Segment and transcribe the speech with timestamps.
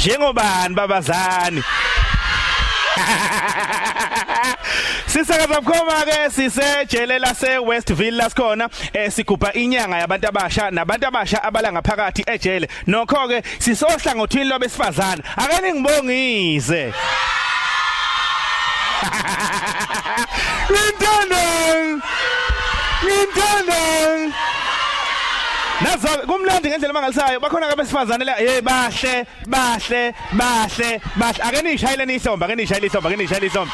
[0.00, 1.62] njengobani babazani?
[5.06, 11.72] Sisakaza bukhoma ke sisejele lase Westville lasikhona eh sigubha inyanga yabantu abasha nabantu abasha abala
[11.72, 12.68] ngaphakathi ejele.
[12.86, 16.92] Nokho ke sisohlangothini lwabesifazana ake ningibongise
[20.70, 21.42] Ngithanda
[23.04, 23.80] Ngithanda
[25.90, 31.40] Nazo kumlandi ngendlela mangalisayo bakhona ke besifazane la hey bahle bahle bahle bahle.
[31.42, 33.72] Ake nishayile nihlomba ake nishayile ihlomba ake nishayile ihlomba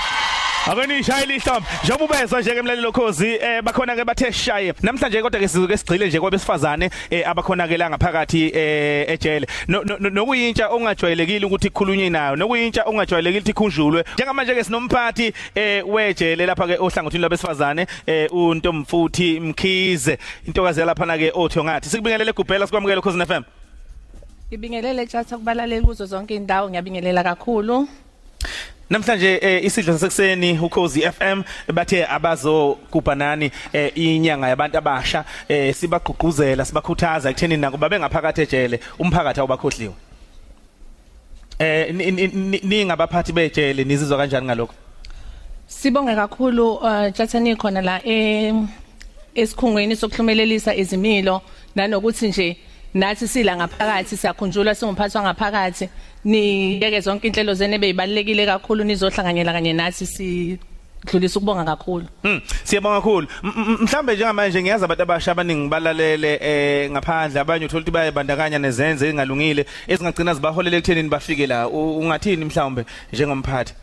[0.66, 4.75] Ake nishayile ihlomba njengoba ubezwa nje ke emlalelo khozi eh bakhona ke bathe shaye.
[4.83, 9.47] Namhlanje kodwa ke sizuke sigcile nje kwabesifazane eh abakhona ke la ngaphakathi eh ejele.
[9.69, 14.05] Nokuyintsha ongajwayelekile ukuthi ikhulunywe nayo nokuyintsha ongajwayelekile ukuthi ikhunjulwe.
[14.15, 20.19] Njengamanje ke sinomphathi eh wejele lapha ke ohlangothini labesifazane eh untomfuthi Mkhize.
[20.47, 23.42] Intokazi lapha na ke othi ngathi sikubingelele gubhela sikwamukele khozi FM
[24.48, 27.89] Ngibingelele tjatha kubalaleli kuzo zonke indawo ngiyabingelela kakhulu.
[28.90, 31.42] Namhlanje eh, isidlo sasekuseni ukhozi FM
[31.74, 38.80] bathe abazogubha nani eh, inyanga yabantu abasha eh, sibagqugquzela sibakhuthaza ekutheni nako babe ngaphakathi ejele
[38.98, 39.94] umphakathi awubakhohliwe.
[41.58, 41.94] Eh
[42.62, 44.74] ningabaphathi bejele nizizwa kanjani ngalokho?
[45.66, 48.55] Sibonge kakhulu uh, Jathani khona la eh
[49.34, 51.42] esikhungweni sokuhlumelelisa izimilo
[51.74, 52.56] nanokuthi nje
[52.95, 55.89] nathi sila ngaphakathi siyakhunjulwa singumphathi wangaphakathi
[56.25, 60.59] niyeke zonke inhlelo zene beyibalekile kakhulu nizohlanganyela kanye nathi si
[61.07, 62.07] dlulisa ukubonga kakhulu.
[62.23, 63.27] Hmm, siyabonga kakhulu.
[63.83, 69.67] Mhlambe njengamanje ngiyazi abantu abasha abaningi balalele eh ngaphandle abanye uthola ukuthi bayabandakanya nezenze engalungile
[69.89, 71.69] ezingagcina zibaholele ekuthenini bafike la.
[71.69, 73.75] Ungathini mhlawumbe njengomphathi?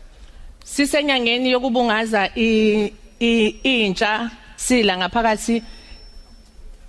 [0.64, 2.90] Sisenyangeni yokubungaza i
[3.62, 5.62] intsha sila ngaphakathi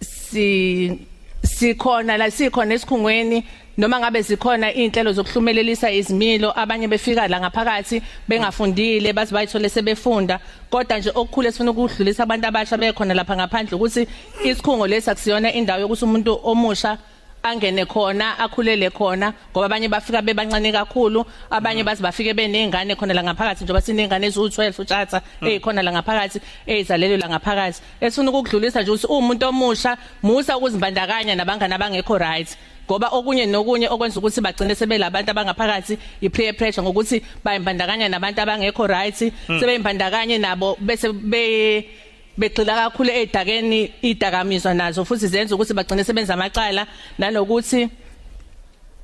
[0.02, 1.08] si
[1.56, 3.44] sikhona la sikhona esikhungweni
[3.78, 10.39] noma ngabe zikhona izinhlelo zokuhlumelelisa izimilo abanye befika la ngaphakathi bengafundile bathi bayithole sebefunda.
[10.70, 14.07] Kodwa nje okukhulu esifuna ukudlulisa abantu abasha bekhona lapha ngaphandle ukuthi
[14.44, 16.97] isikhungo lesi akusiyona indawo yokuthi umuntu omusha
[17.45, 23.23] angene khona akhulele khona ngoba abanye bafika bebancane kakhulu abanye bathi bafike benengane khona la
[23.23, 27.81] ngaphakathi njengoba sinengane eziwu12 utshatha ezikhona la ngaphakathi ezalelwe la ngaphakathi.
[28.01, 32.57] Esifuna ukudlulisa nje ukuthi umuntu omusha musa ukuzimbandakanya nabangani abangekho right.
[32.85, 39.17] Ngoba okunye nokunye okwenza ukuthi bagcine sebelabantu abangaphakathi i-peer pressure ngokuthi bayimbandakanya nabantu abangekho right
[39.59, 41.89] sebeyimbandakanye nabo bese be
[42.38, 46.88] begxila kakhulu edakeni idakamizwa nazo futhi zenza ukuthi bagcine sebenza amacala
[47.19, 47.90] nanokuthi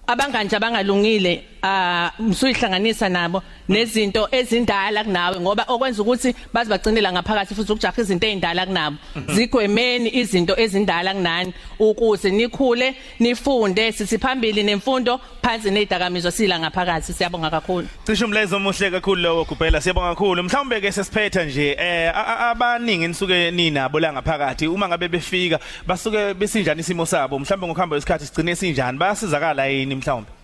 [0.07, 7.71] abanganje abangalungile ah msuyihlanganisa nabo nezinto ezindala kunawe ngoba okwenza ukuthi bazi bagcinela ngaphakathi futhi
[7.71, 8.97] ukujaha izinto ezindala kunabo.
[9.33, 17.13] Zigwemeni izinto ezindala kunani ukuze nikhule nifunde sithi phambili nemfundo phansi nezidakamizwa sila ngaphakathi.
[17.13, 17.87] Siyabonga kakhulu.
[18.05, 19.81] Cishe umlezo omuhle kakhulu lowo kuphela.
[19.81, 20.43] Siyabonga kakhulu.
[20.43, 24.67] Mhlawumbe ke sesiphetha nje eh abaningi nisuke ninabo la ngaphakathi.
[24.67, 27.39] Uma ngabe befika basuke besinjani isimo sabo?
[27.39, 28.97] Mhlawumbe ngokuhamba kwesikhathi sigcine sinjani?
[28.97, 30.40] Bayasizakala yini mhlawumbe?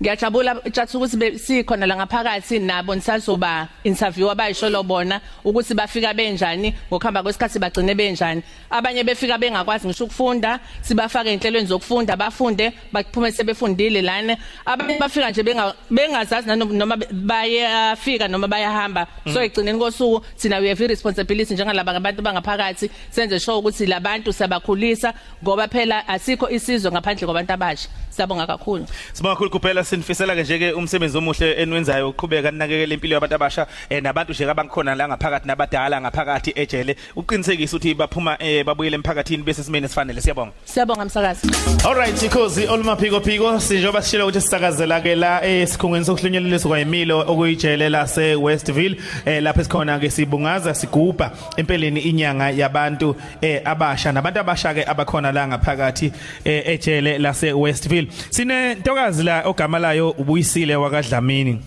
[0.00, 7.22] Ngiyajabula tjathu ukuthi sikhona la ngaphakathi nabo nisazoba interview abayisholo bona ukuthi bafika benjani ngokuhamba
[7.22, 8.42] kwesikhathi bagcine benjani.
[8.70, 14.36] Abanye befika bengakwazi ngisho ukufunda sibafake enhlelweni zokufunda bafunde baphume sebefundile lana.
[14.66, 15.42] Abanye bafika nje
[15.90, 19.06] bengazazi noma bayafika noma bayahamba.
[19.32, 22.90] So egcineni kosuku sina we have responsibility njengalaba ngabantu bangaphakathi.
[23.10, 27.88] Senze sure ukuthi labantu siyabakhulisa ngoba phela asikho isizwe ngaphandle kwabantu abasha.
[28.18, 28.86] Siyabonga kakhulu.
[29.12, 29.84] Sibonga kakhulu kuphela.
[29.84, 32.08] Sinifisela ke nje ke umsebenzi omuhle enwenzayo.
[32.10, 36.96] Ukuqhubeka ninakekele impilo yabantu abasha eh, nabantu nje abangikhona la ngaphakathi nabadala ngaphakathi ejele.
[37.16, 40.52] Uqinisekisa ukuthi baphuma eh, babuyele emphakathini bese simene esifanele siyabonga.
[40.64, 41.48] Siyabonga msakazi.
[41.84, 48.06] Alright ikhozi olumaphiko phiko sinjoba sishilo ukuthi sisakazela ke la esikhungweni sokuhlonyelelisa kwayimilo okuyijele la
[48.06, 54.12] se Westville eh, lapha esikhona ke sibungaza sigubha empeleni inyanga yabantu eh, abasha.
[54.12, 56.12] Nabantu abasha ke abakhona la ngaphakathi
[56.44, 61.58] eh, ejele la se Westville sine ntokazi la ogama layo ubuyisile wakadlamini.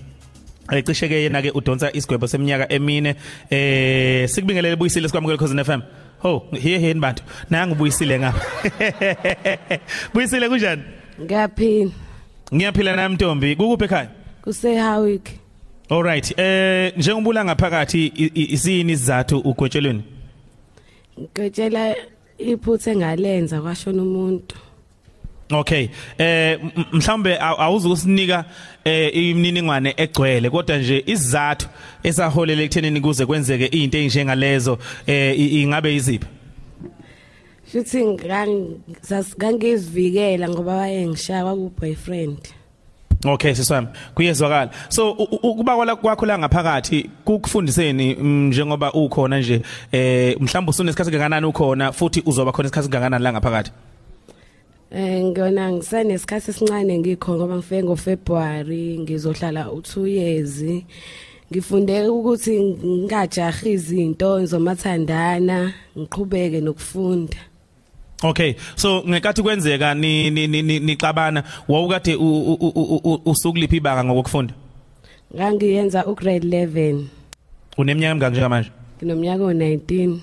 [0.72, 3.16] Ecishe ke yena ke udonsa isigwebo seminyaka emine.
[3.50, 5.82] Eh sikubingelele buyisile sikwamukele cause FM
[6.20, 7.24] ho here here bantu.
[7.50, 8.42] Nanga ubuyisile ngapha
[10.14, 10.82] buyisile kunjani?
[11.22, 11.92] Ngiyaphila.
[12.56, 14.10] Ngiyaphila nami Ntombi kukuphi ekhaya?
[14.44, 15.30] kuseHawick
[15.90, 20.04] Alright eh njengobula ngaphakathi isini isizathu ugwetshelweni
[21.20, 21.96] Ngwetshela
[22.38, 24.56] iphuthe ngalenza kwashona umuntu.
[25.52, 25.90] Okay.
[26.18, 26.60] Eh
[26.92, 28.46] mhlambe awuzukusinika
[28.86, 31.68] eh imininingwane egcwele kodwa nje isizathu
[32.04, 34.78] esaholela ekuthenini kuze kwenzeke izinto ezinjengalezo
[35.08, 36.28] eh ingabe iziphi
[37.72, 42.40] Futhi ngang sasigangizivikela ngoba wayengishaya ku boyfriend
[43.26, 43.88] Okay siswami.
[44.16, 44.72] Kuyezwakala.
[44.90, 49.62] So ukuba kwala- kwakho la ngaphakathi kukufundiseni mm, njengoba ukhona nje
[49.92, 53.72] eh mhlawumbe usunesikhathi kangakanani ukhona futhi uzoba khona isikhathi kangakanani la ngaphakathi?
[54.92, 60.64] Eh ngiyona ngisanesikhathi esincane ngikho ngoba ngifike ngoFebruary ngizohlala u2 years.
[61.52, 67.38] Ngifunde ukuthi ngingajahi izinto ngizomathandana ngiqhubeke nokufunda.
[68.24, 72.16] Okay so ngekathi kwenzeka ni ni ni- ni- nixabana wawukade
[73.26, 74.54] usukuliphi ibanga ngokufunda
[75.36, 77.06] Ngangiyenza ugrade 11
[77.78, 80.18] uneminyaka emingaki njengamanje nginomnyaka o19.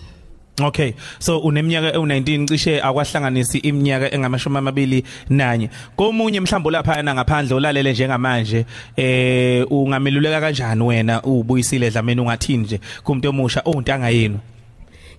[0.61, 7.55] Okay so uneminyaka ewu19 cishe akwahlanganisi iminyaka engamashumi amabili nanye komunye mhlawumbe lapha na ngaphandle
[7.57, 8.65] olalele njengamanje
[8.97, 12.81] eh ungameluleka kanjani wena ubuyisile dlameni ungathini nje?
[13.05, 14.39] Kumuntu omusha ontanga yenu.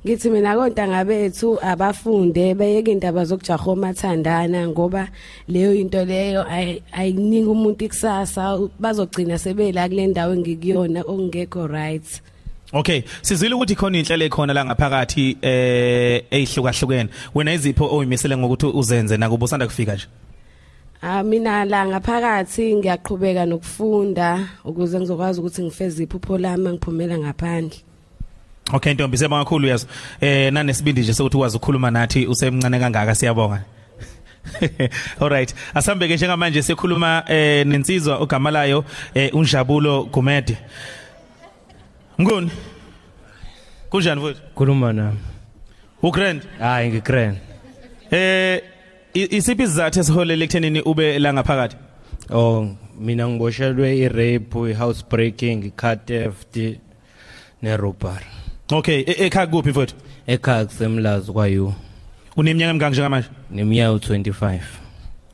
[0.06, 5.08] Ngithi mina kontanga bethu abafunde beyeke indaba zokujaha omathandana ngoba
[5.48, 8.60] leyo into leyo ayi- ayinika umuntu ikusasa.
[8.80, 12.22] Bazogcina sebela kule ndawo engikuyona okungekho right.
[12.74, 17.10] Okay sizwile ukuthi khona inhlelo ekhona la ngaphakathi eh eyihlukahlukene.
[17.36, 20.06] Wena izipho oyimisele ngokuthi uzenze nakubo sanda kufika nje?
[21.02, 27.80] Ah mina la ngaphakathi ngiyaqhubeka nokufunda ukuze ngizokwazi ukuthi ngifeze iphupho lami ngiphumela ngaphandle.
[28.74, 29.88] Okay Ntombi siyabonga kakhulu yazo
[30.22, 33.64] eh nanesibindi nje sokuthi ukwazi ukukhuluma nathi usemncane kangaka siyabonga.
[35.22, 40.58] Alright asambeke njengamanje sikhuluma eh nensizwa ogama layo eh unjabulo Gumede.
[42.22, 42.52] Ngoni
[43.92, 45.18] Kunjani futhi khuluma nami.
[46.04, 46.42] Ugrand?
[46.60, 47.38] Hayi ngigrand.
[48.12, 48.62] Eh
[49.14, 51.76] i- isiphi izathu esiholele ekuthenini ube la ngaphakathi?
[52.32, 52.68] Oh
[53.00, 56.56] mina ngiboshelwe i-rape i-house breaking i-car theft
[57.62, 58.26] ne-robbery.
[58.72, 59.96] Okay e- ekhaya kuphi futhi
[60.28, 61.74] ekhaya kusemlazi kwayo.
[62.38, 63.30] Uneminyaka emingaki njengamanje?
[63.52, 64.60] Neminyaka u-25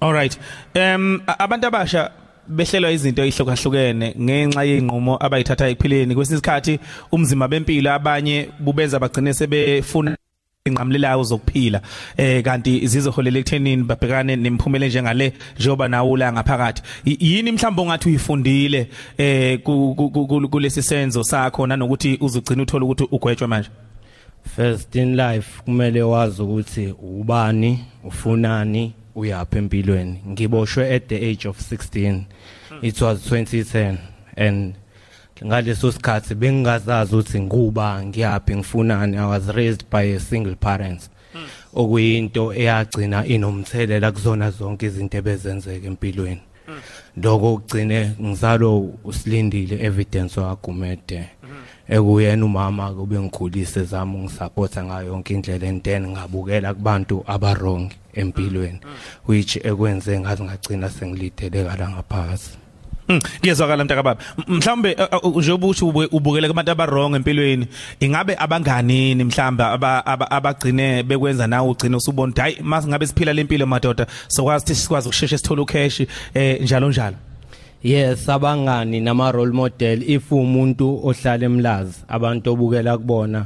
[0.02, 0.40] Alright.
[0.74, 2.12] Em a- abantu abasha
[2.48, 6.16] behlelwa izinto ezihlukahlukene ngenxa yenqumo abayithatha ephileni.
[6.16, 6.80] Kwesinye isikhathi
[7.12, 10.18] umzimba bempilo abanye bubenza bagcine sebefuna
[10.66, 11.82] inqamlelayo zokuphila.
[12.18, 16.82] Eh kanti zizoholela ekuthenini babhekane nemphumela njengale njengoba nawo la ngaphakathi.
[17.06, 18.88] Y- yini mhlawumbe ongathi uyifundile
[19.18, 23.70] eh ku- ku- ku- kulesi senzo sakho nanokuthi uzogcina uthola ukuthi ugwetshwe manje?
[24.56, 30.22] First in life kumele wazi ukuthi ubani ufunani uyaphi empilweni?
[30.28, 32.26] Ngiboshwe at the age of 16
[32.82, 33.98] it was 2010
[34.38, 34.76] and
[35.46, 39.18] ngaleso sikhathi bengingazazi ukuthi nguba ngiyaphi ngifunani?
[39.18, 41.10] I was raised by a single parents
[41.76, 46.42] okuyinto eyagcina inomthelela kuzona zonke izinto ebezenzeka empilweni.
[47.18, 51.30] Lokho kugcine ngizalo usilindile evidence wagumede.
[51.88, 58.80] Ekuyena umama kube ngikhulise zami ngisupporta ngayo yonke indlela and then ngabukela kubantu abarong empilweni
[59.28, 62.50] which ekwenze ngathi ngagcina sengilitheleka la ngaphakathi
[63.10, 64.22] Mm, Ngiyezwakala mntaka baba.
[64.38, 67.68] M- Mhlawumbe uh, njengoba uthi ube- ubukele kubantu abarong empilweni,
[68.00, 69.24] ingabe abanganini
[70.06, 75.08] aba- abagcine bekwenza nawe ugcine usubona hayi mase ngabe siphila lempilo madoda sokwazi ukuthi sikwazi
[75.08, 76.02] ukusheshshe sithole ucash
[76.34, 77.16] eh njalo njalo.
[77.84, 83.46] yes abangani nama role model if umuntu ohlala emlazi abantu obukela kubona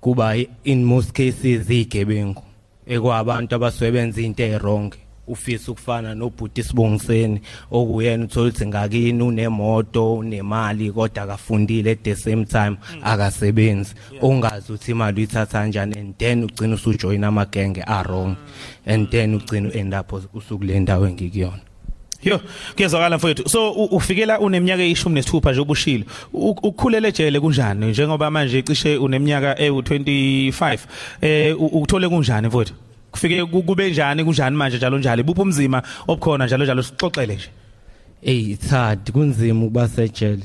[0.00, 2.42] kuba in most cases igebengu
[2.88, 4.90] ekwabantu abasebenza into ezwrong
[5.28, 7.40] ufisa ukufana nobhuti sibongiseni
[7.70, 13.94] okuyena uthola ukuthi ngakini unemoto unemali kodwa akafundile at the same time akasebenzi.
[14.22, 18.36] Ongazi ukuthi imali uyithatha kanjani and then ugcina usujoin amagenge a-wrong
[18.86, 21.67] and then ugcina u-end up usukule ndawo engikuyona.
[22.22, 22.40] Yo,
[22.76, 23.48] kuyezwakala mfowethu.
[23.48, 26.04] So ufikela uneminyaka eyishumi nesithupha nje ubushilo.
[26.32, 30.78] Ukukhulele ejele kunjani njengoba manje cishe uneminyaka ewu25.
[31.20, 32.74] Eh ukuthole kunjani mfowethu?
[33.10, 35.22] Kufike ku- kube njani kunjani manje njalo njalo.
[35.22, 37.48] Bupho umzima obukhona njalo njalo sixoxele nje.
[38.22, 40.42] Ey it's hard kunzima ukuba sejele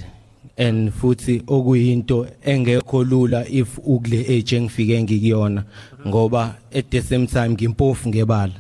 [0.58, 5.64] and futhi okuyinto engekho lula if ukule age engifike ngikuyona
[6.08, 8.54] ngoba at the same time ngimpofu ngebala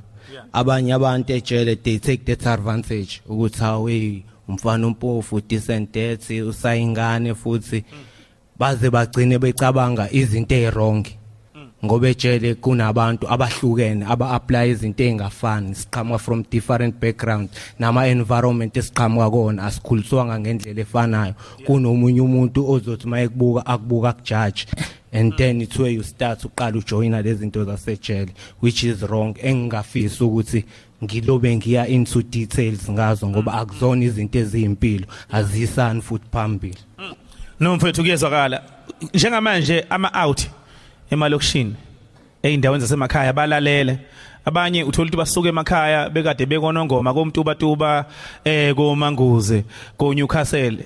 [0.53, 7.83] abanye abantu ejele they take that advantage ukuthi hawe umfana umpofu decent death usayingane futhi
[8.59, 11.22] baze bagcine becabanga izinto ezwrong
[11.85, 17.49] ngoba ejele kunabantu abahlukene aba-apply izinto ey'ngafani siqhamuka from different background
[17.79, 21.33] nama-environment esiqhamuka kona asikhuliswanga ngendlela efanayo.
[21.65, 24.65] Kunomunye umuntu ozothi uma ekubuka akubuka akujaji
[25.11, 30.23] and then it's where you start uqala ujoyina lezi zinto zasejele which is wrong engingafisi
[30.23, 30.65] ukuthi
[31.03, 36.77] ngilobe ngiya into details ngazo ngoba akuzona izinto eziyimpilo azisani futhi phambili.
[37.59, 38.63] No mfowethu kuyezwakala.
[39.13, 40.47] Njengamanje ama out
[41.11, 41.75] emalokishini
[42.43, 43.97] eindaweni zasemakhaya balalele.
[44.45, 48.05] Abanye uthola ukuthi basuka emakhaya bekade bekonongoma komtuba tuba
[48.43, 49.63] eh komanguze
[49.97, 50.85] ko Newcastle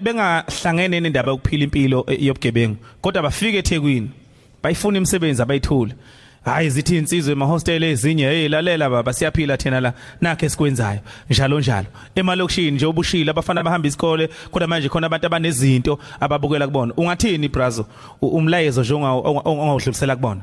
[0.00, 2.76] bengahlangene nendaba yokuphila impilo eh, yobugebengu.
[3.00, 4.10] Kodwa bafika eThekwini
[4.62, 5.94] bayifuna imisebenzi abayithule
[6.44, 11.00] hayi zithi insizwe emahostel ezinye hey lalela baba siyaphila thina la nakhe sikwenzayo.
[11.30, 11.86] Njalo njalo.
[12.14, 16.94] Emalokishini nje obushila abafana bahamba isikole kodwa manje khona abantu abanezinto ababukela kubona.
[16.96, 17.86] Ungathini brazo?
[18.22, 20.40] U- umlayezo nje onga- ongawudlulisela kubona?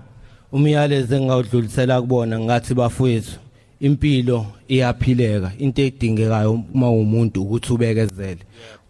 [0.52, 3.32] Umyalezo engawudlulisela kubona ngathi bafowethu
[3.80, 5.52] impilo iyaphileka.
[5.60, 8.40] Into edingekayo uma umuntu ukuthi ubekezele.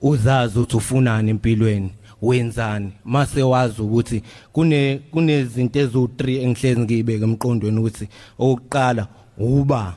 [0.02, 1.92] Uzazi ukuthi ufunani empilweni.
[2.22, 2.92] Wenzani?
[3.06, 4.24] Mase wazi ukuthi
[4.54, 8.08] kune kunezinto ezu3 engihlezi ngiyibeka emqondweni ukuthi
[8.40, 9.94] okuqala uba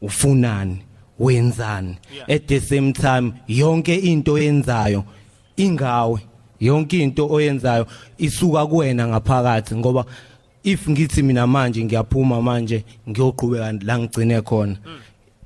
[0.00, 0.78] ufunani
[1.18, 1.96] wenzani?
[2.28, 5.04] At the same time yonke into oyenzayo
[5.56, 6.20] ingawe.
[6.60, 7.86] Yonke into oyenzayo
[8.18, 10.04] isuka kuwena ngaphakathi ngoba
[10.64, 14.76] if ngithi mina manje ngiyaphuma manje ngiyoqhubeka la ngigcine khona.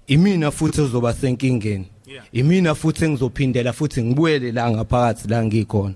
[0.06, 1.86] Imina futhi ozoba senkingeni.
[2.32, 5.94] Imina futhi engizophindela futhi ngibuyele la ngaphakathi la ngikhona.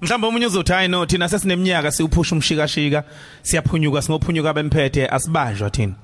[0.00, 3.04] Mhlawumbe omunye uzothi hayi no thina sesineminyaka siwuphusha umshikashika
[3.42, 5.94] siyaphunyuka singophunyuka bemphethe asibanjwa thina.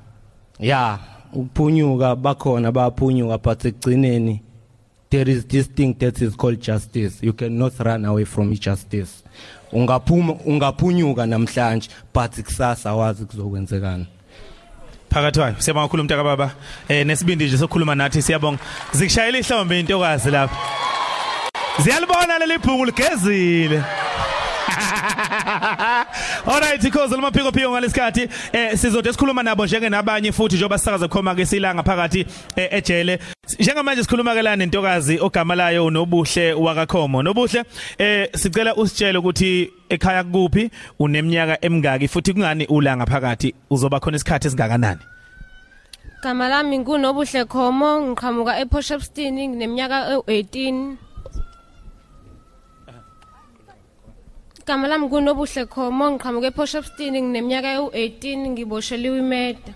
[0.60, 0.98] Ya
[1.32, 4.42] ukuphunyuka bakhona bayaphunyuka but ekugcineni
[5.10, 7.22] there is this thing that is called justice.
[7.22, 9.24] You cannot run away from justice.
[9.72, 14.06] Ungaphuma ungaphunyuka namhlanje but kusasa wazi kuzokwenzekana.
[15.10, 15.54] Phakathi wayo.
[15.58, 16.50] Siyabonga kakhulu umntaka baba.
[16.88, 18.58] Eh nesibindi nje sokukhuluma nathi siyabonga.
[18.92, 20.56] Zikushayela ihlombe intokazi lapha.
[21.78, 23.82] Ziyalibona leli bhuku ligezile.
[26.48, 31.34] Alright because loma phiko ngalesikhathi eh sizode sikhuluma nabo njenge nabanye futhi njengoba sisakaza khoma
[31.34, 32.26] ke silanga phakathi
[32.56, 33.18] eh, ejele.
[33.60, 37.22] Njengamanje sikhuluma ke la nentokazi ogama layo nobuhle wakakhomo.
[37.22, 37.64] Nobuhle
[37.98, 43.54] eh sicela usitshele ukuthi ekhaya kuphi uneminyaka emingaki futhi kungani ulanga phakathi?
[43.70, 45.00] Uzoba khona isikhathi esingakanani?
[46.22, 50.96] Gama lami ngunobuhle Khomo ngiqhamuka ePortshepstone ngineminyaka e18
[54.68, 59.72] Gama lami ngunobuhle Khomo ngiqhamuka ePortshepstone ngineminyaka e18 ngibosheliwe imeda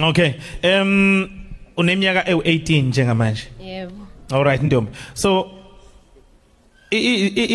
[0.00, 1.28] Okay em
[1.76, 3.42] uneminyaka ewu18 njengamanje?
[3.60, 4.06] Yebo.
[4.32, 4.90] Alright Ntombi.
[5.14, 5.50] So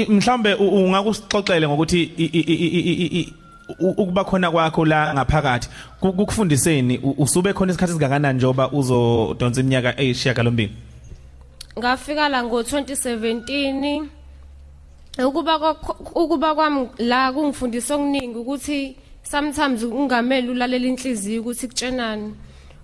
[0.10, 2.12] mhlambe ungakusixoxele ngokuthi
[3.80, 5.70] ukuba khona kwakho la ngaphakathi
[6.02, 10.74] ku- kukufundiseni usube khona isikhathi singakanani njoba uzodonsa iminyaka eyishiyagalombili
[11.80, 14.04] ngafika la ngo2017
[15.26, 15.76] ukuba
[16.16, 22.34] ukuba kwami la kungifundisa okuningi ukuthi sometimes ungameli ulalela inhliziyo ukuthi kutshenani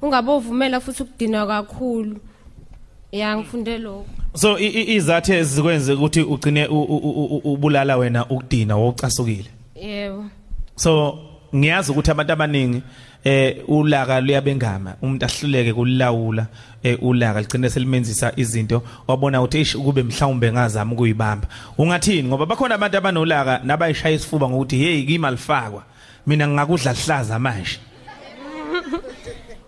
[0.01, 2.17] ungabovumela futhi ukudinwa kakhulu.
[3.11, 4.05] Ya ngifunde lokho.
[4.33, 6.67] So izathe zikwenze ukuthi ugcine
[7.43, 10.25] ubulala wena ukudina wocasukile yebo.
[10.75, 11.19] So
[11.55, 12.81] ngiyazi ukuthi abantu abaningi
[13.25, 14.95] eh ulaka luyabengama.
[15.01, 16.45] Umuntu ahluleke kulawula
[16.83, 18.83] eh ulaka ligcine selimenzisa izinto.
[19.07, 21.47] Wabona ukuthi eish kube mhlawumbe ngazama ukuyibamba.
[21.77, 22.27] Ungathini?
[22.27, 25.83] Ngoba bakhona abantu abanolaka nabayishaya isifuba ngokuthi hey kimalifakwa
[26.27, 27.79] mina ngingakudla hlaza manje.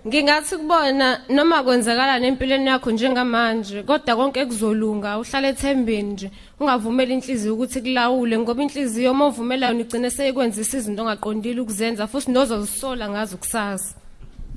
[0.07, 7.53] Ngingathi kubona noma kwenzakala nempilweni yakho njengamanje kodwa konke kuzolunga uhlale ethembeni nje ungavumeli inhliziyo
[7.53, 13.37] ukuthi kulawule ngoba inhliziyo uma uvumela yona igcine seyikwenzisa izinto ongaqondile ukuzenza futhi nozozisola ngazo
[13.37, 13.95] kusasa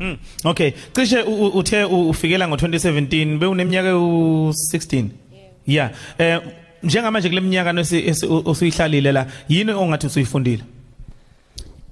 [0.00, 0.16] Mm.
[0.44, 5.04] Okay, cishe uthe ufikela ngo2017 bewuneminyaka u16.
[5.66, 5.90] Yeah.
[6.18, 6.40] Eh
[6.82, 7.74] njengamanje kule minyaka
[8.44, 10.62] osuyihlalile la yini ongathi usuyifundile?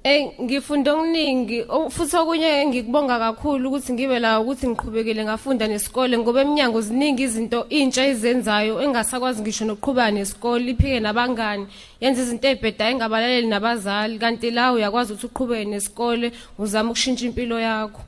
[0.08, 6.18] Eh ngifunde okuningi o- futhi okunye ngikubonga kakhulu ukuthi ngibe la ukuthi ngiqhubekele ngafunda nesikole
[6.18, 11.66] ngoba eminyango ziningi izinto intsha izenzayo engasakwazi ngisho nokuqhubeka nesikole iphike nabangani
[12.00, 18.00] yenza izinto ezibhedayo engabalaleli nabazali kanti la uyakwazi ukuthi uqhubeke nesikole uzama ukushintsha impilo yakho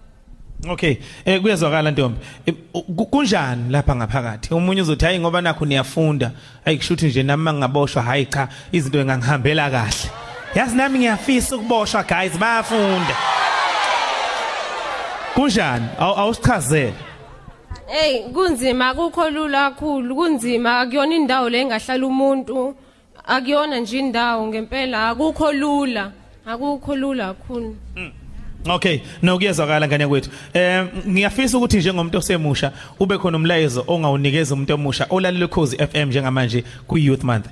[0.68, 2.18] Okay, eh kuyazwakala Ntombi.
[2.46, 4.54] Eh, ku- Kunjani lapha ngaphakathi?
[4.54, 6.30] Umunye uzothi hayi ngoba nakho niyafunda.
[6.64, 10.10] Hayi kushuthi nje nami mangaboshwa hayi cha izinto engangihambela kahle.
[10.54, 13.16] Yazi nami ngiyafisa ukuboshwa guys bayafunda.
[15.34, 15.86] Kunjani?
[15.98, 16.94] Awu awusichazele.
[17.86, 22.74] Hey kunzima akukho lula kakhulu kunzima akuyona indawo le engahlala umuntu
[23.26, 26.12] akuyona nje indawo ngempela akukho lula
[26.46, 27.76] akukho lula kakhulu
[28.68, 30.30] Okay, no kuyazwakala ngane kwethu.
[30.54, 36.64] Eh ngiyafisa ukuthi njengomuntu osemusha ube khona umlayezo ongawunikeza umuntu omusha olalele Khosi FM njengamanje
[36.86, 37.46] ku Youth Month.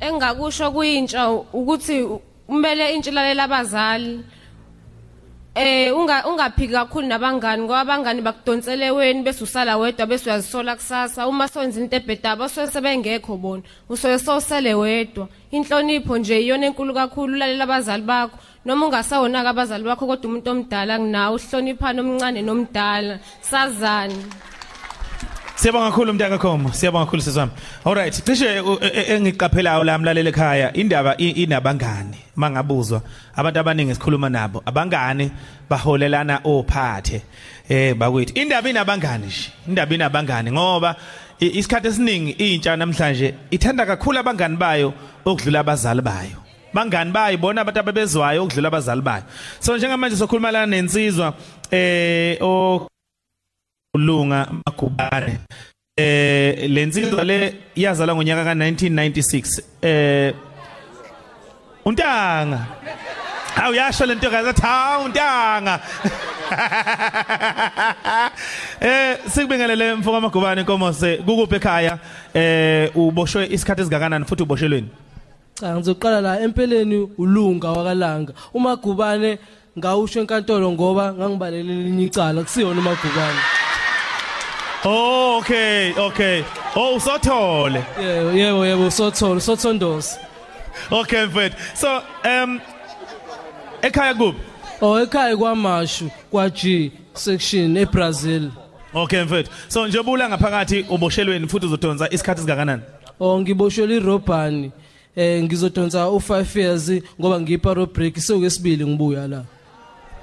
[0.00, 2.06] Engakusho kuyintsha ukuthi
[2.46, 4.24] kumele intsha lalela abazali
[5.58, 11.26] eh unga ungaphiki kakhulu nabangani ngoba abangani bakudonsele weni bese usala wedwa bese uyazisola kusasa.
[11.26, 15.28] Uma sonza into ebhedaba basuke sebengekho bona usuke sosele wedwa.
[15.50, 18.38] Inhlonipho nje iyona enkulu kakhulu ulalela abazali bakho.
[18.64, 23.18] Noma ungasawona-ke abazali bakho kodwa umuntu omdala kunawe uhloniphane omncane nomdala.
[23.40, 24.47] Sazane.
[25.58, 27.50] Siyabonga kakhulu umntaka Khomo, siyabonga kakhulu seswami.
[27.84, 32.16] Alright, cishe u- e- e- engiqaphelayo la mlaleli ekhaya, indaba i- inabangani.
[32.36, 33.02] Mangabuzwa
[33.36, 35.30] abantu abaningi esikhuluma nabo, abangani
[35.68, 37.22] baholelana ophathe.
[37.68, 39.50] Eh bakwethu, indaba inabangani nje.
[39.68, 40.94] Indaba inabangani ngoba
[41.40, 44.94] i- isikhathi esiningi intsha namhlanje ithanda kakhulu abangani bayo
[45.26, 46.38] okudlula abazali bayo.
[46.72, 49.24] Bangani bayo bona abantu ababezwayo okudlula abazali bayo.
[49.58, 51.34] So njengamanje sokhuluma la nensizwa
[51.72, 52.86] eh o
[53.94, 55.38] ulunga magubane
[55.96, 60.34] eh lensizwa le yazalwa ngonyaka ka1996 eh
[61.84, 62.66] untanga.
[63.56, 65.80] Awu yasho lento kaza tha untanga.
[68.80, 71.98] Eh sikubingelele mfoka magubane inkomose kukuphi ekhaya?
[72.34, 74.88] Eh uboshwe isikhathi esingakanani futhi uboshelweni
[75.60, 78.32] cha ngizoqala la empeleni ulunga wakalanga.
[78.54, 79.38] Umagubane
[79.78, 82.42] ngawusho enkantolo ngoba ngangibalele elinye icala.
[82.42, 83.57] Kusiyona umagubane.
[84.84, 86.44] Oh okay okay.
[86.76, 87.84] Oh usothole.
[87.98, 90.18] Yebo yebo yebo sotholo sothondosi
[90.90, 91.56] okay mfethu.
[91.74, 92.60] So um
[93.82, 94.38] ekhaya kuphi?
[94.80, 98.50] Oh ekhaya kwamashu kwa G section eBrazil.
[98.94, 99.50] Okay mfethu.
[99.68, 102.82] So njengoba ula ngaphakathi uboshelweni futhi uzodonsa isikhathi singakanani?
[103.20, 104.72] oh ngiboshelwe irobhani.
[105.16, 109.44] Eh ngizodonsa u5 years ngoba ngiparo break sokwesibili ngibuya la.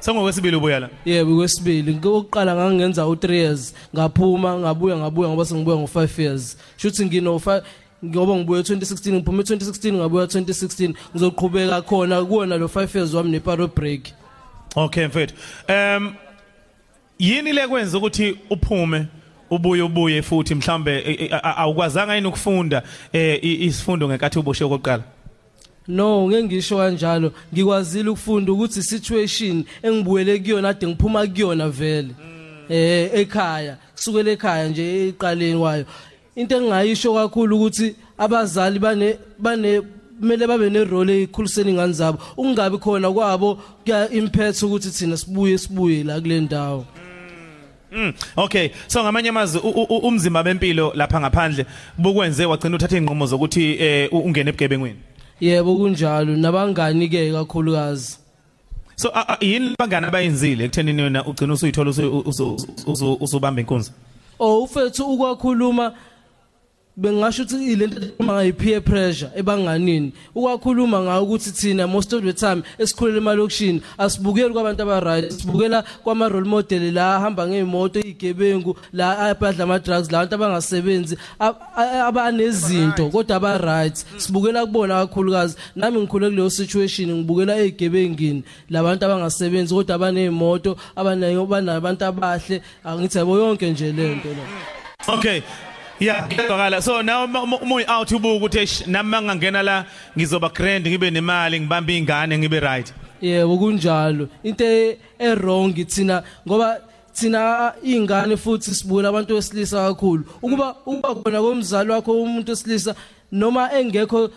[0.05, 0.89] Sengokwesibili ubuya la.
[1.05, 7.35] yebo kwesibili ngokuqala ngangenza u3 years ngaphuma ngabuya ngabuya ngoba sengibuya ngo5 years shuthi ngino
[7.35, 7.61] 5
[8.05, 13.67] ngoba ngibuye 2016 ngiphume 2016 ngabuya 2016 ngizoqhubeka khona kuona lo 5 years wami neparo
[13.67, 14.01] break
[14.75, 15.33] Okay mfethu.
[15.69, 16.13] Um
[17.19, 19.05] yini le kwenza ukuthi uphume
[19.49, 22.83] ubuye ubuye futhi mhlambe e- e- awukwazanga yini ukufunda
[23.13, 25.03] eh isifundo ngenkathi uboshe kokuqala?
[25.87, 32.13] No ngeke ngisho kanjalo ngikwazile ukufunda ukuthi situation engibuyele kuyona ade ngiphuma kuyona vele
[32.69, 35.85] eh ekhaya kusukela ekhaya nje eqaleni kwayo
[36.35, 39.81] into engingayisho kakhulu ukuthi abazali bane bane
[40.19, 46.03] kumele babe nerole ekhuliseni ingane zabo ukungabi khona kwabo kuya impact ukuthi thina sibuye sibuye
[46.03, 46.85] la kule ndawo
[47.95, 48.13] Mm.
[48.37, 48.69] Okay.
[48.87, 49.61] So ngamanye amazwi
[50.03, 51.65] umzimba bempilo lapha ngaphandle
[51.97, 54.99] bukwenze wagcina uthatha inqomo zokuthi eh ungene ebugebengweni.
[55.41, 58.17] Yebo kunjalo nabangani ke kakhulukazi
[58.97, 63.91] So yini bangana bayenzile ekuthenini yona ugcina usuyithola usu- usu- usu- usubamba inkunzi?
[64.39, 65.93] oh ufethu ukwakhuluma
[66.97, 70.13] bengasho ukuthi ilento uma ngayi-peer pressure ebanganini.
[70.35, 76.47] Ukwakhuluma ngayo ukuthi thina most of the time esikhulele emalokishini asibukeli kwabantu aba-right sibukela kwama-role
[76.47, 83.35] model la ahamba ngey'moto iy'gebengu la abadla ama-drugs la bantu abangasebenzi ab- a- abanezinto kodwa
[83.35, 84.05] aba-right.
[84.17, 85.55] Sibukela kubona kakhulukazi.
[85.75, 92.61] Nami ngikhule kuleyo situation ngibukela ey'gebengini la bantu abangasebenzi kodwa abaney'moto abanayo banabantu abahle.
[92.85, 94.45] Angithi yabo yonke nje le nto la
[95.07, 95.41] Okay.
[95.99, 96.81] Yeah, ngiyaqala.
[96.83, 99.85] So now uma uyi out ubuka ukuthi eish nami mangangena la
[100.17, 102.93] ngizoba grand ngibe nemali ngibamba ingane ngibe right.
[103.21, 106.81] yebo kunjalo into e- e-wrong thina ngoba
[107.13, 112.95] thina ingane futhi sibukela abantu besilisa kakhulu ukuba ukuba khona komzali wakho umuntu wesilisa
[113.31, 114.29] noma engekho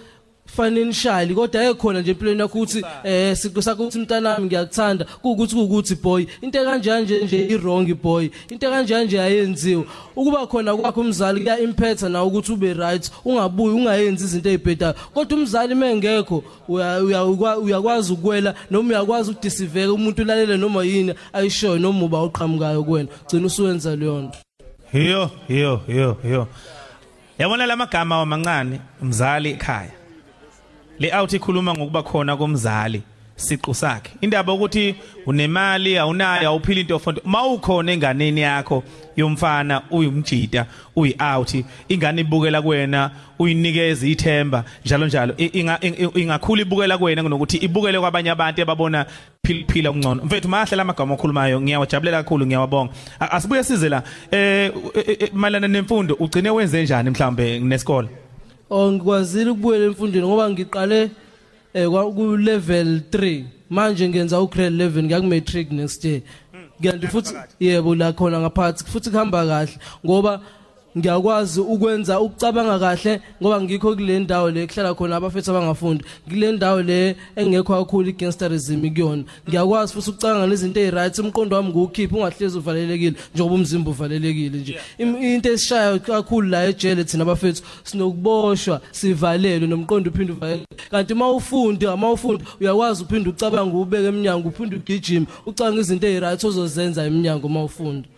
[0.56, 5.94] financially kodwa ekhona nje empilweni yakho ukuthi eh siqo sakho ukuthi mntanami ngiyakuthanda kuukuthi kuukuthi
[5.94, 6.26] boy.
[6.42, 8.28] Into kanjani nje nje i-wrong boy.
[8.50, 9.84] Into kanjani nje ayenziwe
[10.16, 15.38] ukuba khona kwakho umzali kuya impact na ukuthi ube right ungabuyi ungayenzi izinto ezibhedayo kodwa
[15.38, 22.04] umzali mengekho uya- uya- uyakwazi ukwela noma uyakwazi ukudisiveka umuntu ulalele noma yini ayishoyo noma
[22.04, 23.08] uba uqhamukayo kuwena.
[23.26, 24.38] Gcina usuwenza leyo nto.
[24.92, 26.46] Hiyo, hiyo, hiyo, hiyo.
[27.38, 29.90] Yabona lamagama wamancane umzali ekhaya.
[31.00, 33.02] Le out ikhuluma ngokuba khona komzali
[33.36, 34.10] siqu sakhe.
[34.20, 34.94] Indaba ukuthi
[35.26, 37.20] unemali awunayo awuphila into ofonto.
[37.24, 38.82] Mawukhona enganeni yakho
[39.16, 41.54] yomfana uyumjita uyi out
[41.88, 45.34] ingane ibukela kuwena uyinikeza ithemba njalo njalo.
[46.14, 49.06] Ingakhula ibukela kuwena kunokuthi ibukele kwabanye abantu ebabona
[49.46, 51.60] phil- phila ungcono mfethu mahle lamagama okhulumayo.
[51.60, 52.92] Ngiyawajabulela kakhulu ngiyawabonga.
[53.20, 58.08] Asibuye size la eh u- e- e- malana nemfundo ugcine wenze njani mhlambe nesikole
[58.70, 61.10] Oh ngikwazile ukubuyela emfundweni ngoba ngiqale
[61.74, 66.20] eh kwa- ku level 3 manje ngenza u grade 11 ngiya ku matric next year.
[66.82, 69.72] Kanti futhi yebo la khona ngaphansi futhi kuhamba kahle
[70.06, 70.40] ngoba
[70.96, 76.04] ngiyakwazi ukwenza ukucabanga kahle ngoba ngikho kule ndawo le kuhlala khona abafethu abangafundi.
[76.28, 79.24] Kule ndawo le engekho kakhulu igangsterism kuyona.
[79.48, 84.76] Ngiyakwazi futhi ukucabanga nezinto eziright umqondo wami ngukhipha ungahlezi uvalelekile njengoba umzimba uvalelekile nje.
[84.98, 91.30] Im- into esishayo kakhulu la ejele thina abafethu sinokuboshwa sivalelwe nomqondo uphinde uvaleleke kanti uma
[91.30, 97.46] ufunda uma ufunda uyakwazi uphinde ucabanga ubeke eminyango uphinde ugijime ucabanga izinto eziright ozozenza eminyango
[97.46, 98.08] uma ufunda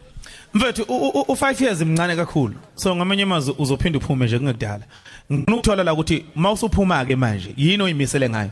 [0.54, 2.54] mfethu u- u- u5 years imncane kakhulu.
[2.74, 4.84] So ngamanye amazwi uzophinda uphume nje kungekudala.
[5.32, 8.50] Ngifuna ukuthola la ukuthi mawusuphuma ke manje yini oyimisele ngayo?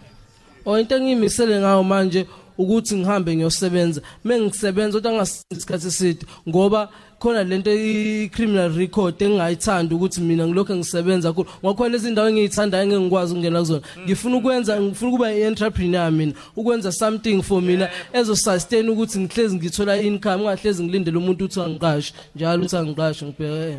[0.64, 2.26] O into engiyimisele ngayo manje
[2.58, 4.00] ukuthi ngihambe ngiyosebenza.
[4.24, 6.88] Mengisebenza kodwa ngasikhathi eside ngoba
[7.20, 13.00] khona lento i-criminal record engingayithanda ukuthi mina ngilokho ngisebenza kakhulu ngoba lezi ndawo engiyithandayo engeke
[13.00, 19.18] ngikwazi ukungena kuzona ngifuna ukwenza ngifuna ukuba i-entrepreneur mina ukwenza something for mina ezo-sustain ukuthi
[19.18, 23.78] ngihlezi ngithola income ungahlezi ngilindele umuntu uthi angiqashe njalo uthi angiqashe ngibheke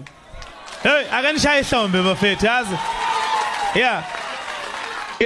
[0.83, 2.75] hey ake nishaye ihlombe bafethu yazi?
[3.75, 4.03] Yeah.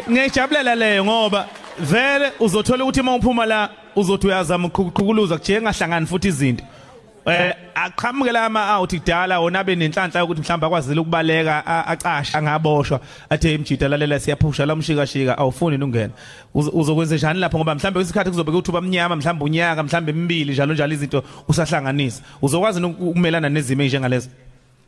[0.09, 1.47] Ngiyajabulela leyo ngoba
[1.79, 6.63] vele uzothola ukuthi uma uphuma la uzothi uyazama ukuqhukuluza kuje engahlangani futhi izinto.
[7.25, 12.37] Eh aqhamuke la ama out kudala wona be nenhlanhla ukuthi mhlawumbe akwazile ukubaleka a- acasha
[12.37, 12.99] angaboshwa.
[13.29, 16.13] Athe imjida lalela siyaphusha la umshika shika awufuni ukungena?
[16.55, 17.57] Uzo- uzokwenza njani lapho?
[17.57, 22.21] Ngoba mhlawumbe isikhathi kuzobe kuthuba mnyama mhlawumbe unyaka mhlawumbe emibili njalo njalo izinto usahlanganisa.
[22.41, 24.29] Uzokwazi nu- ukumelana nezimo ezinjengalezo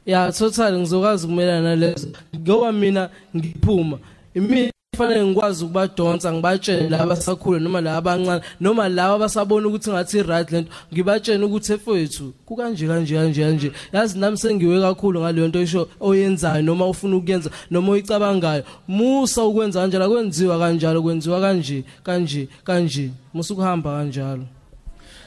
[0.06, 2.08] ya total ngizokwazi ukumelana nalezo.
[2.40, 3.98] Ngoba mina ngiphuma
[4.36, 10.24] imini kufanele ngikwazi ukubadonsa ngibatshele laba sakhula noma laba abancane noma laba abasabona ukuthi ngathi
[10.24, 13.72] right lento ngibatshele ukuthi efethu kukanje kanje kanje kanje.
[13.94, 19.82] Yazi nami sengiwe kakhulu ngaleyo nto isho oyenzayo noma ufuna ukuyenza noma uyicabangayo musa ukwenza
[19.82, 23.12] kanjalo kwenziwa kanjalo kwenziwa kanje kanje kanje.
[23.34, 24.46] Musa ukuhamba kanjalo.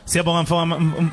[0.08, 0.66] Siyabonga mfoka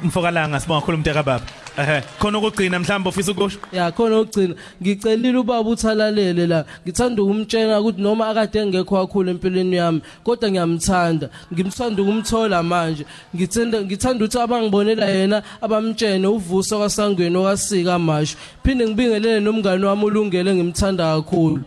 [0.03, 0.59] mfokalanga.
[0.59, 1.45] Sibonga kakhulu umnteka baba.
[1.77, 3.59] Ehe, khona ukugcina mhlawumbe ufisa ukusho.
[3.73, 4.55] ya khona ukugcina.
[4.81, 6.65] Ngicelile ubaba uthalalele la.
[6.87, 11.29] Ngithanda ukumtshela ukuthi noma akade engekho kakhulu empilweni yami kodwa ngiyamthanda.
[11.53, 13.05] Ngimthanda ukumthola manje.
[13.35, 20.55] Ngithanda ngithanda ukuthi abangibonela yena abamtshene uvuso kwasangweni okasika masho phinde ngibingelele nomngane wami ulungele
[20.55, 21.59] ngimthanda kakhulu.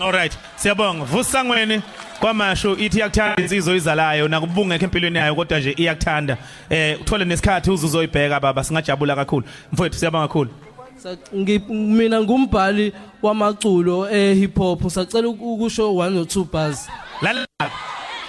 [0.00, 1.04] Alright, siyabonga.
[1.04, 1.82] Vusangweni
[2.20, 6.36] kwamasho ithi yakuthanda insizwe izalayo nakubungekho empilweni yayo kodwa nje iyakuthanda.
[6.70, 9.46] Eh uthole nesikhathi uzuzoyibheka baba singajabula kakhulu.
[9.72, 10.50] Mfowethu siyabonga kakhulu.
[10.96, 16.88] Sa- ngi- mina ngumbhali wamaculo eh hip hop sacela ukusho 1 or 2 bars
[17.22, 17.46] Lalela.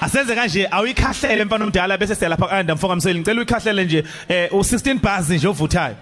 [0.01, 4.99] Asenze kanje awuyikhahlele mfana omdala bese siyalapha kanda mfoka mseli ngicela uyikhahlele nje eh u16
[5.01, 5.95] bars nje ovuthayo.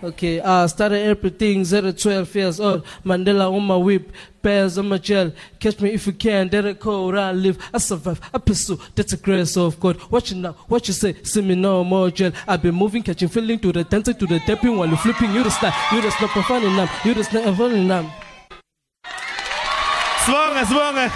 [0.00, 2.84] Okay, uh, started everything 012 years old.
[3.04, 5.32] Mandela on my whip, bears on my gel.
[5.58, 7.58] Catch me if you can, I go, where I live.
[7.74, 10.00] I survive, I pursue, that's the grace of God.
[10.08, 12.30] Watch it now, what you say, see me no more gel.
[12.46, 15.32] I've been moving, catching, feeling to the dancing, to the tapping while you flipping.
[15.32, 18.14] You the star, you the snap, funny now, you the snap, funny now.
[20.24, 21.10] Sibonga sibonga.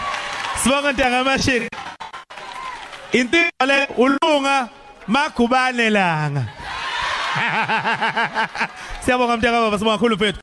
[0.62, 1.68] Sibonga ntanga mashik.
[3.12, 4.70] Intingo le ulunga
[5.06, 6.61] magubane langa.
[9.04, 10.38] Siyabonga mntaka baba sibonga kakhulu mfethu.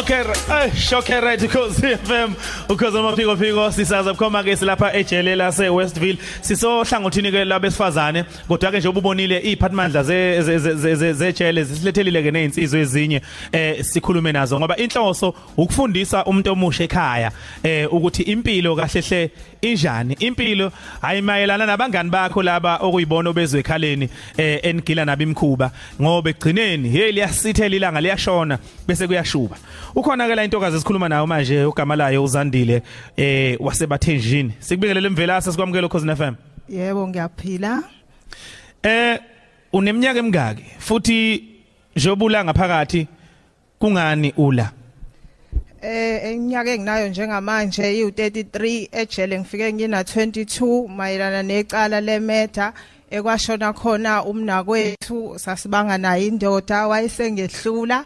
[0.00, 2.34] Okay, eh shoke right because FM
[2.68, 8.72] ukhoza amaphiko phiko sisaza bukhoma ke silapha ejele la se Westville sisohlangothini ke labesifazane kodwa
[8.72, 13.20] ke nje ububonile iziphathimandla ze ze- ze ze- zejele zisilethelile ke nezinsizwe ezinye
[13.52, 14.58] eh sikhulume nazo.
[14.60, 17.30] Ngoba inhloso ukufundisa umuntu omusha ekhaya
[17.62, 19.30] eh ukuthi impilo kahle hle
[19.62, 20.72] injani impilo?
[21.02, 27.76] Ayimayelana nabangani bakho laba okuyibona obezwe ekhaleni eh enigila nabo imkhuba ngoba egcineni hey liyasithela
[27.76, 29.56] ilanga liyashona bese kuyashuba.
[29.94, 32.82] Ukhona ke la intokazi esikhuluma nayo manje ugama layo uzandile
[33.16, 34.52] eh wasebathenjini.
[34.58, 36.34] Sikubingelele imvelase sikwamukela ukhozi FM
[36.68, 37.82] Yebo ngiyaphila.
[38.82, 39.18] eh
[39.72, 41.44] uneminyaka emingaki futhi
[41.96, 43.06] njobula ngaphakathi
[43.78, 44.70] kungani ula?
[45.86, 52.72] Eh eminyaka enginayo njengamanje iu33 ejele ngifike ngina 22 mayelana necala lemetha
[53.10, 58.04] ekwashona khona umnakwethu sasibanga naye indoda wayesengehlula.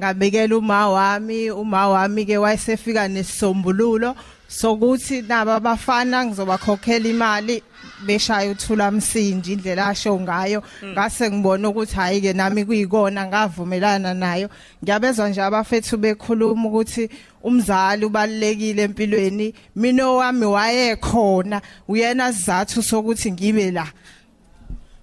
[0.00, 4.14] Ngabikela uma wami uma wami ke wayesefika nesisombululo.
[4.50, 7.62] Sokuthi naba abafana ngizobakhokhela imali
[8.06, 10.62] beshaya uthula msindi indlela asho ngayo.
[10.84, 14.48] Ngase ngibona ukuthi hayi ke nami kuyikona ngavumelana nayo.
[14.84, 17.08] Ngiyabezwa nje abafethu bekhuluma ukuthi
[17.42, 19.54] umzali ubalekile empilweni.
[19.76, 23.86] Mina wami wayekhona uyena sizathu sokuthi ngibe la.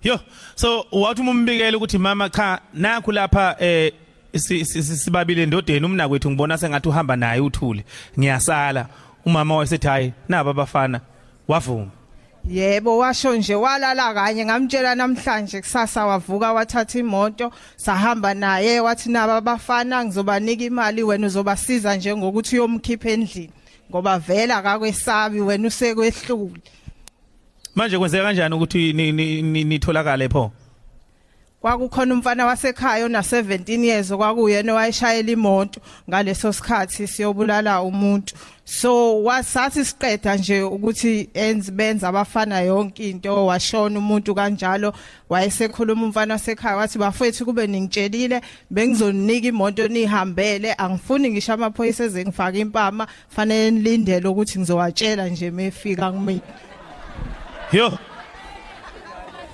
[0.04, 0.20] Yo
[0.56, 3.92] so wathi umbikela ukuthi mama cha nakho lapha eh
[4.36, 7.86] si- si- si- sibabile endodeni umna kwethu ngibona sengathi uhamba naye uthule.
[8.20, 8.88] Ngiyasala.
[9.26, 11.02] Umama wayesethi hayi naba abafana
[11.48, 11.92] wavuma.
[12.50, 19.36] Yebo washo nje walala kanye ngamtshela namhlanje kusasa wavuka wathatha imoto sahamba naye wathi naba
[19.36, 23.52] abafana ngizobanika imali wena uzobasiza nje ngokuthi uyomkhipha endlini
[23.90, 26.62] ngoba vela akakwesabi wena usekwehlule
[27.76, 28.94] manje kwenzeka kanjani ukuthi
[29.64, 30.52] nitholakale pho?
[31.68, 35.82] Kwakukhona umfana wasekhaya ona 17 years kwakuyena owayeshayela imoto.
[36.10, 38.36] Ngaleso sikhathi siyobulala umuntu.
[38.66, 44.94] So wasathi siqeda nje ukuthi enze benza abafana yonke into washona umuntu kanjalo
[45.30, 53.08] wayesekhuluma umfana wasekhaya wathi bafethu kube ningitshelile bengizonika imoto nihambele angifuni ngisho amaphoyisa ezengifaka impama
[53.30, 56.42] fanele nilindele ukuthi ngizowatshela nje mefika kumina
[57.72, 57.98] yo.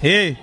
[0.02, 0.36] Hey.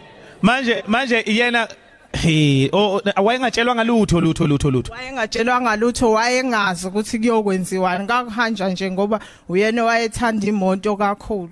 [0.43, 1.69] Manje manje yena
[2.13, 4.93] Hey, oh wayengatshelwa ngalutho lutho lutho lutho.
[4.93, 11.51] Wayengatshelwa ngalutho wayengazi ukuthi kuyokwenziwa ngakuhanja nje ngoba uyena wayethanda imoto kakhulu.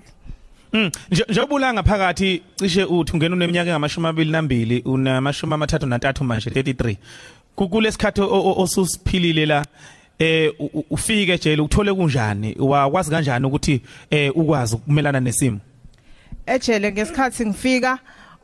[0.73, 0.91] Mm,
[1.29, 6.95] njengoba ngaphakathi cishe uthi ungena uneminyaka engamashumi amabili nambili unamashumi amathathu nantathu manje 33.
[7.55, 9.65] Kulesikhathi osusiphilile la
[10.19, 10.53] eh
[10.89, 15.59] ufike ejele uthole kunjani wakwazi kanjani ukuthi eh ukwazi ukumelana nesimo
[16.45, 17.99] ejele ngesikhathi ngifika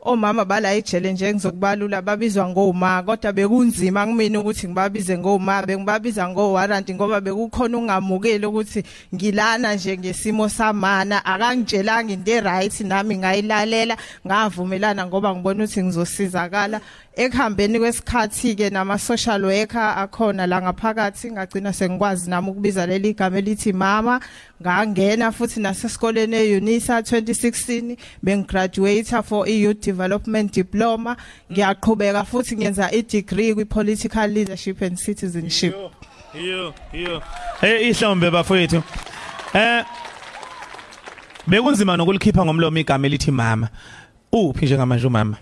[0.06, 6.94] omama bala ejele nje ngizokubalula babizwa ngoma kodwa bekunzima kumina ukuthi ngibabize ngoma bengibabiza ngowarranty
[6.94, 8.82] ngoba bekukhona ungamukeli ukuthi
[9.14, 16.80] ngilana nje ngesimo samana akangitshelanga into eright nami ngayilalela ngavumelana ngoba ngibona ukuthi ngizosizakala.
[17.16, 23.38] Ekuhambeni kwesikhathi ke nama social worker akhona la ngaphakathi ngagcina sengikwazi nami ukubiza leli igama
[23.38, 24.20] elithi mama.
[24.62, 31.16] Ngangena futhi nasesikoleni eUnisa 2016 bengigraduate for youth development diploma.
[31.52, 35.74] Ngiyaqhubeka futhi ngenza i degree kwi political leadership and citizenship.
[36.34, 37.22] Yo yo
[37.60, 38.82] hey ihlombe bafowethu.
[39.54, 39.84] Eh
[41.46, 43.68] bekunzima nokulikhipha ngomlomo igama elithi mama.
[44.32, 45.36] Uphi njengamanje umama?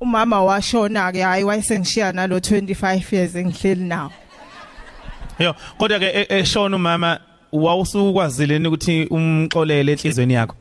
[0.00, 4.10] Umama washona ke hayi wayesengishiya nalo 25 years engihleli nawo.
[5.38, 7.20] Yo kodwa ke eshona umama
[7.54, 10.56] wawusukwazileni ukuthi umxolele enhlizweni yakho?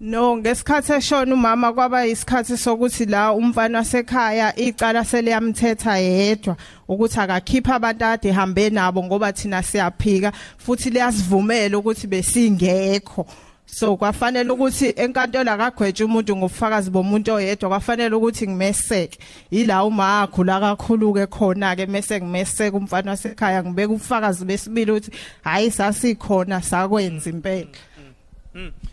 [0.00, 6.56] No ngesikhathi eshona umama kwaba isikhathi sokuthi la umfana wasekhaya icala seliyamthetha yedwa
[6.88, 13.26] ukuthi akakhipha abantu ade hambe nabo ngoba thina siyaphika futhi liyasivumela ukuthi besingekho.
[13.66, 19.18] So kwafanele ukuthi enkantolo akagwetshe umuntu ngobufakazi bomuntu oyedwa kwafanele ukuthi ngimeseke
[19.50, 25.10] ila uma akhula kakhulu ke khona ke mase ngimeseka umfana wasekhaya ngibeka ubufakazi besibili ukuthi
[25.44, 27.66] hayi sasikhona sakwenza impela.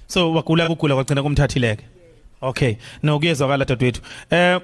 [0.08, 1.84] So wagula kugula kwagcina kumthathileke.
[2.42, 2.76] Okay.
[3.04, 4.60] No kuyezwakala dadwethu eh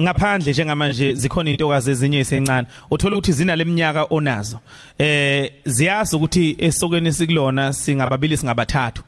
[0.00, 2.66] ngaphandle njengamanje zikhona intokazi ezinye esencane.
[2.90, 4.60] Uthola ukuthi zina leminyaka onazo.
[4.98, 9.02] Eh ziyazi ukuthi esokweni sikulona singababili singabathathu.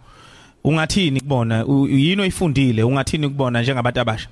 [0.65, 2.83] Ungathini kubona yini oyifundile?
[2.83, 4.29] Ungathini kubona njengabantu abasha?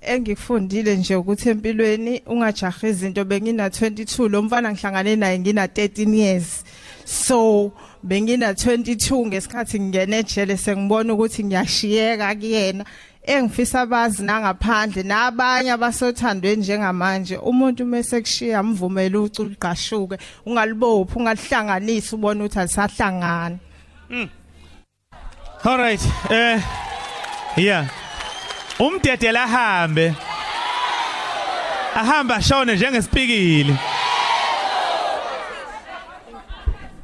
[0.00, 6.64] Engikufundile nje ukuthi empilweni ungajahe izinto bengina 22 lo mfana ngihlangane naye ngina 13 years.
[7.04, 12.84] So bengina 22 ngesikhathi ngingena ejele sengibona ukuthi ngiyashiyeka kuyena.
[13.22, 17.36] Engifisa abazi nangaphandle nabanye abasothandwe njengamanje.
[17.36, 21.18] Umuntu mase kushiya mvumela ucula uqashuke ungalibophi?
[21.18, 23.58] Ungalihlanganisa ubone ukuthi alisahlangana
[24.10, 24.28] mm.
[25.64, 26.00] All right.
[26.30, 26.62] Eh
[27.56, 27.88] yeah.
[28.78, 30.14] Umdedela ahambe.
[31.94, 33.76] Ahamba ashone njengesipikili.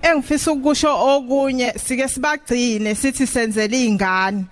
[0.03, 4.45] Engifisa ukusho okunye sike sibagcine sithi senzele izingane.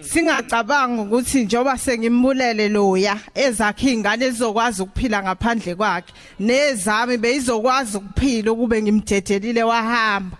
[0.00, 8.82] Singacabanga ukuthi njoba sengimbulele loya ezakhe izingane ezizokwazi ukuphila ngaphandle kwakhe nezami beyizokwazi ukuphila ukube
[8.82, 10.36] ngimdedelile wahamba.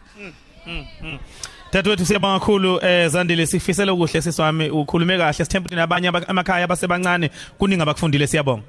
[1.67, 1.73] Mm, mm, mm.
[1.73, 7.31] Dadewethu siyabonga kakhulu eh Zandile sifisela ukuhle siswami ukhulume kahle sithemba ukuthi nabanye amakhaya abasebancane
[7.59, 8.63] kuningi abakufundile siyabonga.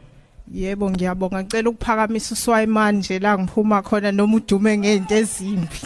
[0.53, 1.43] Yebo ngiyabonga.
[1.43, 5.79] Ngicela ukuphakamisa uswayimani nje la ngiphuma khona noma udume ngento ezimbi.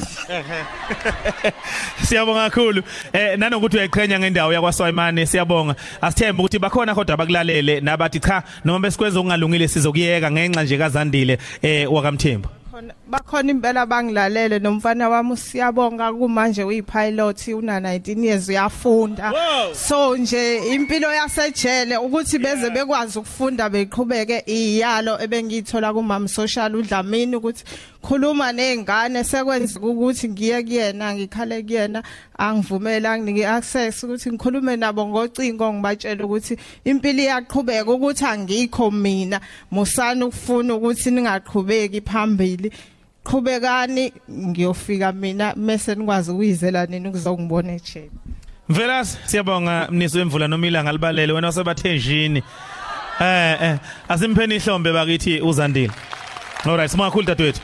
[2.05, 2.83] Siyabonga kakhulu.
[3.13, 5.75] Eh nanokuthi uyayiqhenya ngendawo yakwaSwayimani siyabonga.
[6.01, 11.93] Asithemba ukuthi bakhona kodwa abakulalele nabathi cha noma besikwenza okungalungile sizokuyeka ngenxa nje kaZandile eh
[11.93, 19.33] wakamthembu khona bakhona impela bangilalele nomfana wami siyabonga kumanje uyipilot una 19 years uyafunda.
[19.73, 27.63] So nje impilo yasejele ukuthi beze bekwazi ukufunda beqhubeke iyalo ebengiyithola kumam social udlamini ukuthi
[28.01, 32.03] khuluma nezingane sekwenza ukuthi ngiye kuyena ngikhale kuyena
[32.37, 39.39] angivumela nginike access ukuthi ngikhulume nabo ngocingo ngibatshela ukuthi impilo iyaqhubeka ukuthi angikho mina
[39.71, 42.71] musana ukufuna ukuthi ningaqhubeki phambili
[43.23, 48.11] qhubekani ngiyofika mina mase nikwazi ukuyizela nini ukuzongibona ejele
[48.69, 52.43] Mvelas siyabonga mniso wemvula nomilanga libalele wena wasebathenjini.
[53.21, 53.77] Eh eh
[54.09, 55.91] asimpheni ihlombe bakithi uzandile.
[56.65, 57.61] Alright simakhulu dadwethu.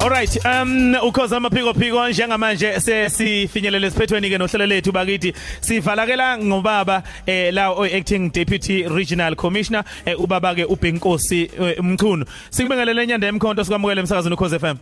[0.00, 5.34] Alright um ukhoza amaphiko phiko njengamanje sesifinyelele siphethweni ke nohlelo lethu bakithi.
[5.60, 12.24] Sivalakela ngobaba eh la acting deputy regional commissioner eh, ubaba ke uBenkosi eh, Mchunu.
[12.50, 14.76] Sikubingelele nyanda emkhonto sikwamukele emsakazweni ukhoze FM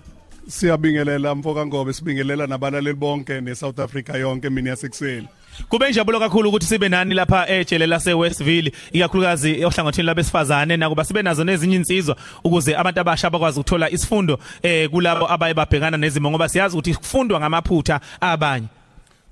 [0.48, 5.28] Siyabingelela mfoka ngobe sibingelela nabalaleli bonke neSouth Africa yonke mina yasekuseni
[5.68, 11.22] Kube injabulo kakhulu ukuthi sibe nani lapha ejele lase Westville ikakhulukazi ohlangothini labesifazane nakuba sibe
[11.22, 16.48] nazo nezinye insizwa ukuze abantu abasha bakwazi ukuthola isifundo eh kulabo abaye babhekana nezimo ngoba
[16.48, 18.66] siyazi ukuthi kufundwa ngamaphutha abanye.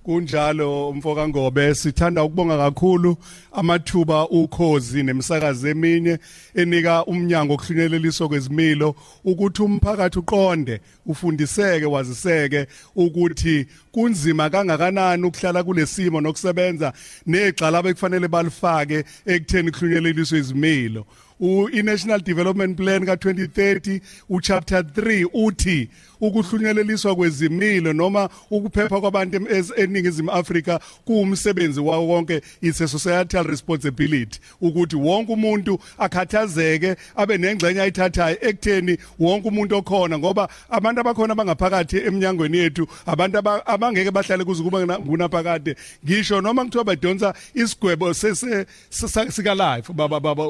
[0.04, 1.74] Kunjalo umfoka ngobe.
[1.74, 3.16] Sithanda ukubonga kakhulu
[3.52, 6.18] amathuba ukhozi nemisakazo eminye
[6.54, 16.92] enika umnyango okuhlunyeleliswa kwezimilo ukuthi umphakathi uqonde ufundiseke waziseke ukuthi kunzima kangakanani ukuhlala kulesimo nokusebenza
[17.26, 21.06] negxala abekufanele balifake ekutheni kuhlunyeleliswe izimilo.
[21.40, 25.88] u-National Development Plan ka2030 uchapter 3 uthi
[26.20, 34.96] ukuhlunyeleliswa kwezimilo noma ukuphepha kwabantu eningizimu Afrika kuumsebenzi wawo wonke it's a societal responsibility ukuthi
[34.96, 42.56] wonke umuntu akhathazeke abe nengxenye ayithathayo ekutheni wonke umuntu okhona ngoba abantu abakhona abangaphakathi eminyangweni
[42.56, 50.20] yethu abantu abangeke bahlale kuze kuba ngunaphakade ngisho noma kuthiwa badonsa isigwebo sika life baba
[50.20, 50.48] baba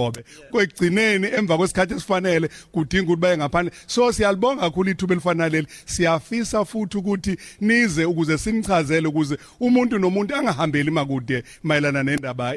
[0.00, 3.72] ungobe kwegcineni emva kwesikhathi esifanele kudinga ukuthi baye ngaphandle.
[3.86, 10.90] So siyalibonga kakhulu ithuba elifanele siyafisa futhi ukuthi nize ukuze sinichazele ukuze umuntu nomuntu angahambeli
[10.90, 12.54] makude mayelana nendaba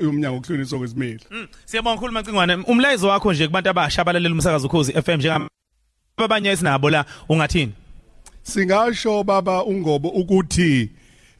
[0.00, 4.92] yomnyango okuhluniswa kwezimili hmm, siyabonga kakhulu macingwane umlayezo wakho nje kubantu abasha abalalela umsakazo ukhozi
[4.92, 5.48] FM njengam
[6.16, 7.72] abanye esinabo la ungathini?
[8.42, 10.90] Singasho baba ungobo ukuthi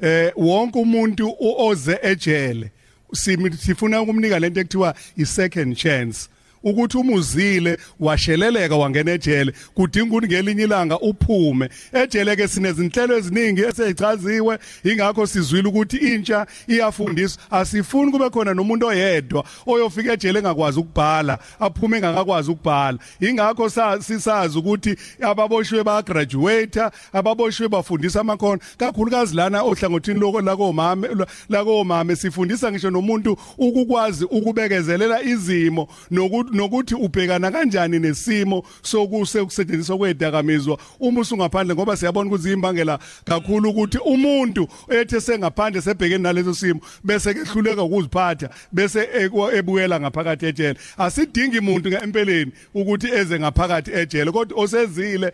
[0.00, 2.70] eh wonke umuntu oze ejele
[3.12, 6.28] sifuna ukumnika lento ekuthiwa i second chance.
[6.62, 11.68] Ukuthi umuzile washeleleka wangena ejele kudinga ukuthi ngelinye ilanga uphume.
[11.92, 17.42] Ejele ke sinezinhlelo eziningi esezichaziwe ingakho sizwile ukuthi intsha iyafundiswa.
[17.50, 22.98] Asifuni kube khona nomuntu oyedwa oyofika ejele engakwazi ukubhala aphume engakwazi ukubhala.
[23.20, 26.80] Ingakho sisazi ukuthi ababoshwe ba graduate
[27.12, 28.60] ababoshwe bafundisa amakhono.
[28.76, 31.08] Kakhulukazi lana ohlangothini lokho lakomama
[31.48, 40.78] lakomama sifundisa ngisho nomuntu ukukwazi ukubekezelela izimo nokuthi nokuthi ubhekana kanjani nesimo sokuse ukusetshenziswa kwedakamizwa
[41.00, 47.34] uma usungaphandle ngoba siyabona ukuthi imbangela kakhulu ukuthi umuntu ethe sengaphandle sebhekene naleso simo bese
[47.34, 49.08] kehluleka ukuziphatha bese
[49.54, 50.78] ebuyela ngaphakathi ejele.
[50.98, 55.32] Asidingi umuntu ngempeleni ukuthi eze ngaphakathi ejele kodwa osezile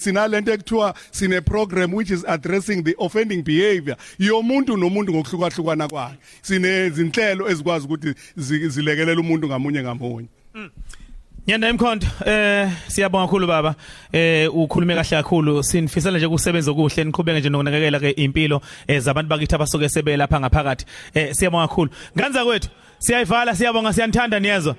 [0.00, 6.18] sinalento ekuthiwa sine program which is addressing the offending behavior yomuntu nomuntu ngokuhlukahlukana kwakhe.
[6.42, 10.28] Sine zinhlelo ezikwazi ukuthi zilekelela umuntu ngamunye ngamunye.
[11.46, 13.74] Nyanda emkhonto eh siyabonga kakhulu baba.
[14.12, 15.62] Eh ukhulume kahle kakhulu.
[15.62, 17.04] Sinifisela nje ukusebenza okuhle.
[17.04, 20.84] Niqhubeke nje nokunakekela ke impilo eh, bakithi abasuke sebe lapha ngaphakathi.
[21.14, 21.90] Eh siyabonga kakhulu.
[22.18, 24.76] Nganza kwethu siyayivala siyabonga siyanthanda niyezwa.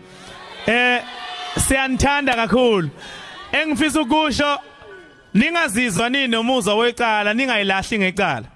[0.68, 1.02] Eh
[1.58, 2.90] siyanthanda kakhulu.
[3.52, 4.60] Engifisa ukusho
[5.34, 8.48] ningazizwa nini nomuzwa wecala ningayilahli ngecala?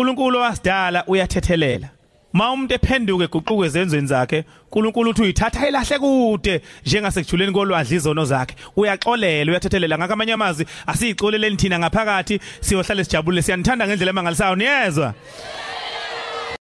[0.00, 1.88] uNkulunkulu wasidala uyathethelela
[2.32, 8.54] ma umuntu ephenduke eguquke ezenzweni zakhe uNkulunkulu uthi uyithatha ilahle kude njengasekuthuleni kolwadla izono zakhe.
[8.76, 9.98] Uyaxolela uyathethelela.
[9.98, 13.42] Ngakho amanye amazwi asiyixoleleni thina ngaphakathi siyohlala sijabule.
[13.42, 14.56] Siyanithanda ngendlela emangalisayo.
[14.56, 15.14] Niyezwa?